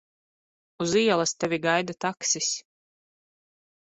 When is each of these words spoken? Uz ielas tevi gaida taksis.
Uz 0.85 0.95
ielas 1.01 1.33
tevi 1.43 1.59
gaida 1.67 1.95
taksis. 2.05 2.49